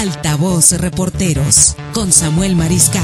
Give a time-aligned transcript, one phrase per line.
[0.00, 3.02] Altavoz Reporteros con Samuel Mariscal.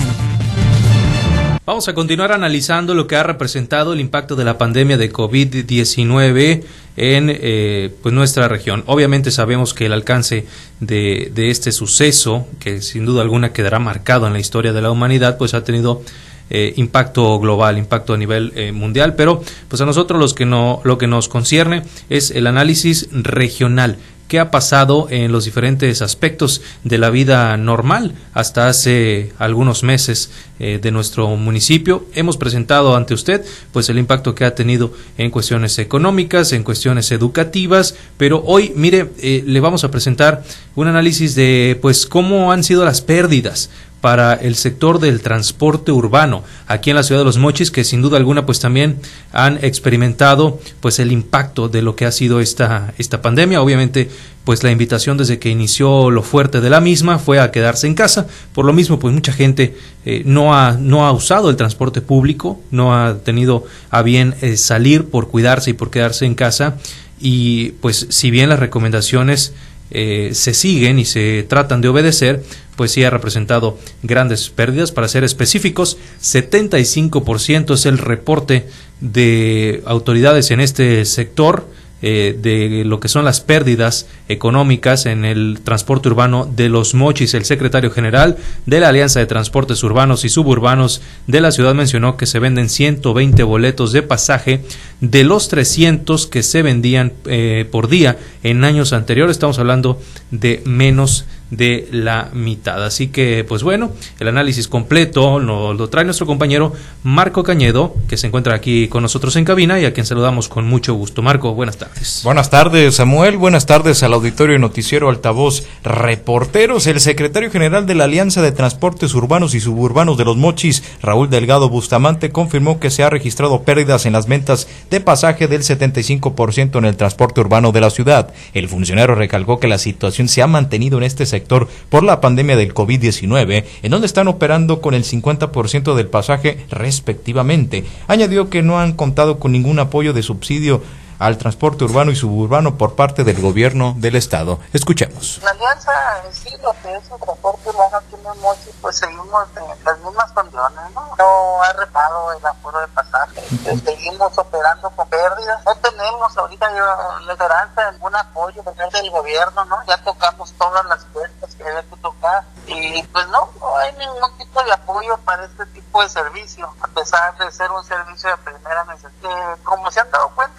[1.67, 6.65] Vamos a continuar analizando lo que ha representado el impacto de la pandemia de COVID-19
[6.97, 8.83] en eh, pues nuestra región.
[8.87, 10.47] Obviamente sabemos que el alcance
[10.81, 15.37] de, este suceso, que sin duda alguna quedará marcado en la historia de la humanidad,
[15.37, 16.01] pues ha tenido
[16.49, 20.81] eh, impacto global, impacto a nivel eh, mundial, pero pues a nosotros los que no,
[20.83, 23.99] lo que nos concierne es el análisis regional
[24.29, 30.31] qué ha pasado en los diferentes aspectos de la vida normal hasta hace algunos meses
[30.59, 32.07] eh, de nuestro municipio.
[32.15, 37.13] Hemos presentado ante usted pues el impacto que ha tenido en cuestiones económicas, en cuestiones
[37.13, 40.43] educativas, pero hoy mire eh, le vamos a presentar
[40.75, 43.71] un análisis de pues cómo han sido las pérdidas
[44.07, 48.03] para el sector del transporte urbano aquí en la ciudad de Los Mochis que sin
[48.03, 49.01] duda alguna pues también
[49.33, 53.61] han experimentado pues el impacto de lo que ha sido esta esta pandemia.
[53.61, 54.09] Obviamente
[54.45, 57.97] pues la invitación desde que inició lo fuerte de la misma fue a quedarse en
[57.97, 58.29] casa.
[58.53, 62.61] Por lo mismo pues mucha gente eh, no ha no ha usado el transporte público
[62.71, 66.77] no ha tenido a bien eh, salir por cuidarse y por quedarse en casa.
[67.19, 69.53] Y pues si bien las recomendaciones
[69.91, 72.43] eh, se siguen y se tratan de obedecer,
[72.77, 74.93] pues sí ha representado grandes pérdidas.
[74.93, 78.67] Para ser específicos, 75% es el reporte
[79.01, 81.67] de autoridades en este sector
[82.03, 87.33] eh, de lo que son las pérdidas económicas en el transporte urbano de los Mochis.
[87.33, 92.19] El secretario general de la Alianza de Transportes Urbanos y Suburbanos de la ciudad mencionó
[92.19, 94.63] que se venden 120 boletos de pasaje
[95.01, 99.37] de los 300 que se vendían eh, por día en años anteriores.
[99.37, 102.85] Estamos hablando de menos de la mitad.
[102.85, 106.73] Así que, pues bueno, el análisis completo lo, lo, trae nuestro compañero
[107.05, 110.67] Marco Cañedo, que se encuentra aquí con nosotros en cabina y a quien saludamos con
[110.67, 111.23] mucho gusto.
[111.23, 112.23] Marco, buenas tardes.
[112.25, 113.37] Buenas tardes, Samuel.
[113.37, 116.87] Buenas tardes al auditorio y noticiero Altavoz Reporteros.
[116.87, 121.31] El secretario general de la Alianza de Transportes Urbanos y Suburbanos de los Mochis, Raúl
[121.31, 126.79] Delgado Bustamante, confirmó que se ha registrado pérdidas en las ventas de pasaje del 75%
[126.79, 128.33] en el transporte urbano de la ciudad.
[128.55, 132.57] El funcionario recalcó que la situación se ha mantenido en este sector por la pandemia
[132.57, 137.85] del COVID-19, en donde están operando con el 50% del pasaje respectivamente.
[138.09, 140.83] Añadió que no han contado con ningún apoyo de subsidio
[141.19, 144.59] al transporte urbano y suburbano por parte del gobierno del estado.
[144.73, 145.41] Escuchemos.
[145.43, 145.93] La alianza
[146.33, 150.33] sí, lo que es el transporte urbano aquí en Mochi, pues seguimos en las mismas
[150.33, 151.15] condiciones, ¿no?
[151.17, 153.43] No ha repado el aforo de pasaje,
[153.85, 159.77] seguimos operando con pérdidas, no tenemos ahorita yo, esperanza de ningún apoyo del gobierno, ¿no?
[159.87, 164.37] Ya tocamos todas las puertas que había que tocar y pues no, no hay ningún
[164.39, 168.37] tipo de apoyo para este tipo de servicio, a pesar de ser un servicio de
[168.39, 169.59] primera necesidad.
[169.63, 170.56] como se han dado cuenta,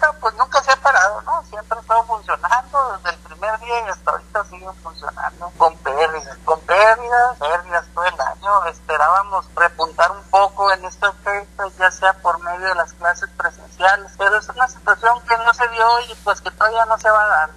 [1.68, 6.58] Siempre estado funcionando desde el primer día y hasta ahorita siguen funcionando con pérdidas, con
[6.60, 8.64] pérdidas, pérdidas todo el año.
[8.64, 14.10] Esperábamos repuntar un poco en estas fechas, ya sea por medio de las clases presenciales,
[14.16, 17.22] pero es una situación que no se dio y pues que todavía no se va
[17.22, 17.50] a dar,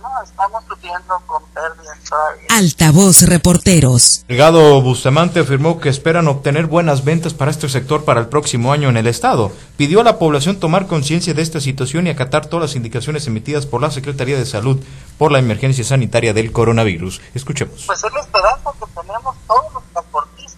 [1.41, 2.47] con pérdidas todavía.
[2.49, 4.25] Altavoz Reporteros.
[4.27, 8.89] Delgado Bustamante afirmó que esperan obtener buenas ventas para este sector para el próximo año
[8.89, 9.51] en el estado.
[9.77, 13.65] Pidió a la población tomar conciencia de esta situación y acatar todas las indicaciones emitidas
[13.65, 14.79] por la Secretaría de Salud
[15.17, 17.21] por la emergencia sanitaria del coronavirus.
[17.33, 17.83] Escuchemos.
[17.85, 19.83] Pues es la esperanza que tenemos todos los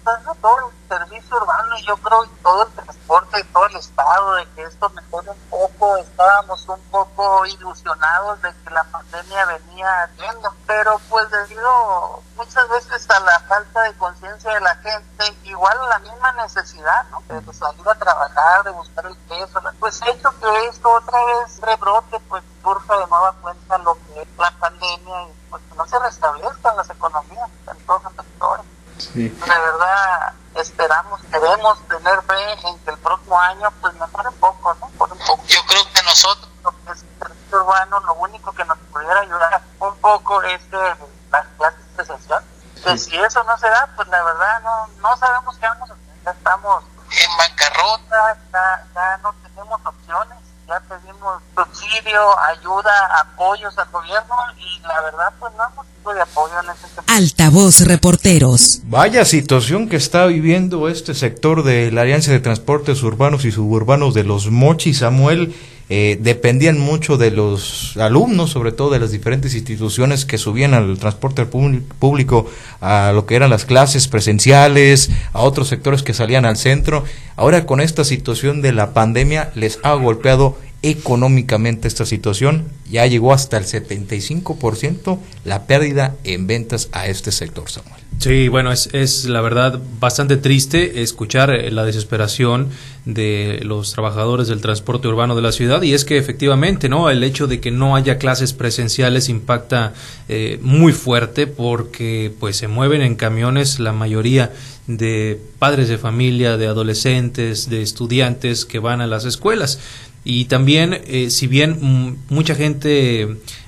[0.04, 4.46] todo el servicio urbano y yo creo todo el transporte de todo el estado, de
[4.52, 5.98] que esto mejore un poco.
[5.98, 13.10] Estábamos un poco ilusionados de que la pandemia venía yendo, pero pues debido muchas veces
[13.10, 17.24] a la falta de conciencia de la gente, igual a la misma necesidad, ¿no?
[17.28, 22.20] De salir a trabajar, de buscar el peso, pues hecho que esto otra vez rebrote,
[22.28, 26.00] pues surja de nueva cuenta lo que es la pandemia y pues que no se
[26.00, 28.66] restablezcan las economías en todos los sectores.
[29.14, 29.30] Sí.
[29.30, 34.74] De verdad, esperamos, queremos tener fe en que el próximo año pues mejore un poco,
[34.76, 34.88] ¿no?
[34.98, 35.44] Por un poco.
[35.46, 39.62] Yo creo que nosotros, lo que es el urbano, lo único que nos pudiera ayudar
[39.80, 40.96] un poco es que
[41.32, 42.48] las clases presenciales.
[42.84, 45.94] Que si eso no se da, pues la verdad no, no sabemos qué vamos a
[45.94, 46.06] hacer.
[46.26, 53.90] Ya estamos en bancarrota, ya, ya no tenemos opciones ya pedimos subsidio, ayuda, apoyos al
[53.90, 57.04] gobierno y la verdad pues no hemos de apoyo en sector.
[57.08, 58.82] Altavoz Reporteros.
[58.88, 64.14] Vaya situación que está viviendo este sector de la Alianza de Transportes Urbanos y Suburbanos
[64.14, 65.54] de los Mochis, Samuel.
[65.90, 70.98] Eh, dependían mucho de los alumnos, sobre todo de las diferentes instituciones que subían al
[70.98, 76.58] transporte público, a lo que eran las clases presenciales, a otros sectores que salían al
[76.58, 77.04] centro.
[77.36, 82.66] Ahora con esta situación de la pandemia les ha golpeado económicamente esta situación.
[82.90, 88.04] Ya llegó hasta el 75% la pérdida en ventas a este sector, Samuel.
[88.20, 92.70] Sí, bueno, es, es la verdad bastante triste escuchar eh, la desesperación
[93.06, 97.10] de los trabajadores del transporte urbano de la ciudad y es que efectivamente, ¿no?
[97.10, 99.94] El hecho de que no haya clases presenciales impacta
[100.30, 104.54] eh, muy fuerte porque pues se mueven en camiones la mayoría
[104.88, 109.80] de padres de familia, de adolescentes, de estudiantes que van a las escuelas.
[110.26, 112.73] Y también, eh, si bien mucha gente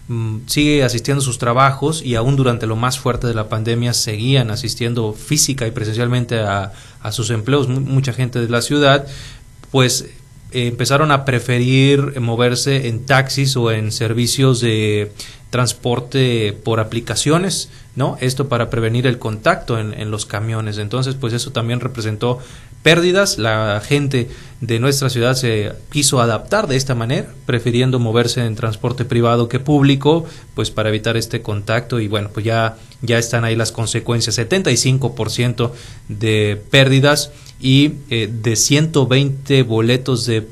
[0.08, 3.94] mm, sigue asistiendo a sus trabajos y aún durante lo más fuerte de la pandemia
[3.94, 9.08] seguían asistiendo física y presencialmente a, a sus empleos, mucha gente de la ciudad,
[9.72, 10.06] pues
[10.56, 15.12] empezaron a preferir moverse en taxis o en servicios de
[15.50, 18.18] transporte por aplicaciones, ¿no?
[18.20, 20.78] Esto para prevenir el contacto en, en, los camiones.
[20.78, 22.40] Entonces, pues eso también representó
[22.86, 23.40] pérdidas.
[23.40, 24.30] La gente
[24.62, 29.60] de nuestra ciudad se quiso adaptar de esta manera, prefiriendo moverse en transporte privado que
[29.60, 34.38] público, pues para evitar este contacto y bueno, pues ya, ya están ahí las consecuencias.
[34.38, 35.72] 75%
[36.10, 40.48] de pérdidas y eh, de 120 boletos de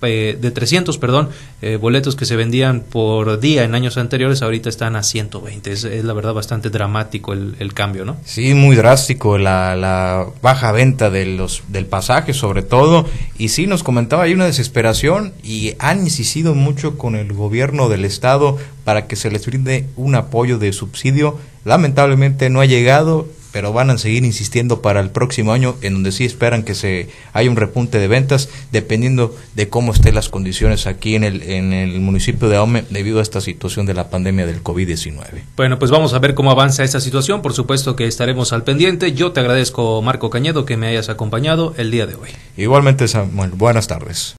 [0.00, 4.68] eh, de 300, perdón, eh, boletos que se vendían por día en años anteriores, ahorita
[4.68, 5.72] están a 120.
[5.72, 8.16] Es, es la verdad bastante dramático el, el, cambio, ¿no?
[8.24, 13.06] Sí, muy drástico la, la, baja venta de los, del pasaje, sobre todo.
[13.38, 18.04] Y sí, nos comentaba, hay una desesperación y han insistido mucho con el gobierno del
[18.04, 21.38] Estado para que se les brinde un apoyo de subsidio.
[21.64, 26.12] Lamentablemente no ha llegado pero van a seguir insistiendo para el próximo año, en donde
[26.12, 30.86] sí esperan que se haya un repunte de ventas, dependiendo de cómo estén las condiciones
[30.86, 34.46] aquí en el, en el municipio de Ahome debido a esta situación de la pandemia
[34.46, 35.42] del COVID-19.
[35.56, 37.42] Bueno, pues vamos a ver cómo avanza esta situación.
[37.42, 39.12] Por supuesto que estaremos al pendiente.
[39.12, 42.30] Yo te agradezco, Marco Cañedo, que me hayas acompañado el día de hoy.
[42.56, 43.50] Igualmente, Samuel.
[43.50, 44.26] Buenas tardes.